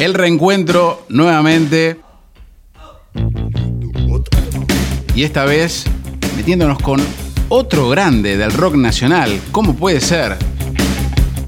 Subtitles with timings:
[0.00, 2.00] El reencuentro nuevamente.
[5.14, 5.84] Y esta vez
[6.36, 7.02] metiéndonos con
[7.50, 9.38] otro grande del rock nacional.
[9.52, 10.38] ¿Cómo puede ser?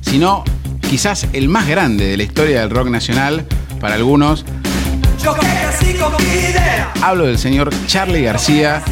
[0.02, 0.44] Si no,
[0.86, 3.46] quizás el más grande de la historia del rock nacional
[3.80, 4.44] para algunos.
[7.00, 8.82] Hablo del señor Charlie García.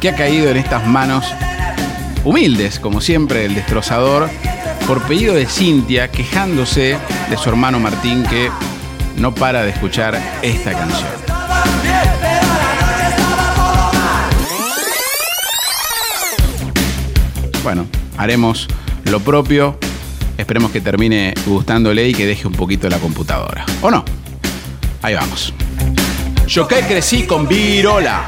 [0.00, 1.26] Que ha caído en estas manos
[2.24, 4.30] humildes, como siempre, el destrozador,
[4.86, 6.96] por pedido de Cintia, quejándose
[7.28, 8.50] de su hermano Martín que
[9.16, 11.08] no para de escuchar esta canción.
[17.64, 17.86] Bueno,
[18.16, 18.68] haremos
[19.06, 19.76] lo propio.
[20.38, 23.64] Esperemos que termine gustándole y que deje un poquito la computadora.
[23.82, 24.04] ¿O no?
[25.02, 25.52] Ahí vamos.
[26.46, 28.24] Yo que crecí con Virola.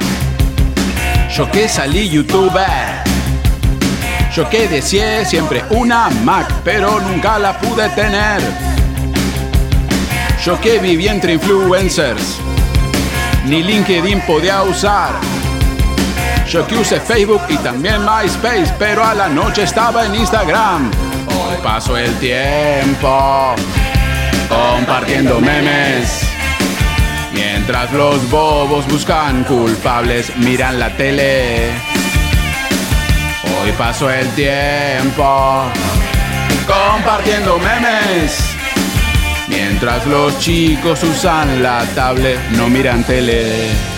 [1.37, 3.18] Yo que salí youtuber.
[4.35, 8.41] Yo que deseé siempre una Mac, pero nunca la pude tener.
[10.45, 12.39] Yo que viví entre influencers,
[13.47, 15.15] ni LinkedIn podía usar.
[16.49, 20.91] Yo que usé Facebook y también MySpace, pero a la noche estaba en Instagram.
[21.27, 23.55] Hoy paso el tiempo
[24.49, 26.23] compartiendo memes.
[27.33, 31.71] Mientras los bobos buscan culpables, miran la tele.
[33.69, 35.71] Hoy paso el tiempo
[36.67, 38.57] compartiendo memes.
[39.47, 43.98] Mientras los chicos usan la tablet, no miran tele.